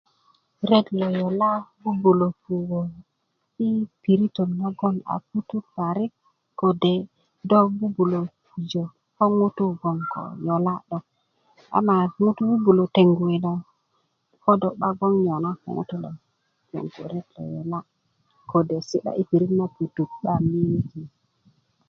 [0.69, 1.51] ret ló yolá
[1.81, 2.81] 'bu'bulä puwö
[3.67, 3.69] i
[4.03, 6.13] periton nagon a 'putut́ parik
[6.59, 6.95] kode
[7.47, 8.83] 'do 'bu'bulo pujö
[9.17, 10.97] ko ŋutú 'boŋ ko yolá lo
[11.75, 13.25] a ma ŋutú bu'bulö tengú
[14.43, 16.11] ko dó 'ba gboŋ nyoga ko ŋutú lo
[16.69, 17.79] gboŋ ko ret lo yolá
[18.51, 21.07] kode sidá i perit na putut 'bamiyelinikin